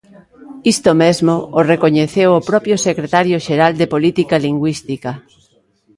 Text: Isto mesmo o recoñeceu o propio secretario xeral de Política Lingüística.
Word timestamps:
Isto 0.73 0.91
mesmo 1.03 1.33
o 1.59 1.61
recoñeceu 1.71 2.29
o 2.35 2.45
propio 2.49 2.75
secretario 2.87 3.37
xeral 3.47 3.73
de 3.79 3.91
Política 3.93 4.35
Lingüística. 4.47 5.11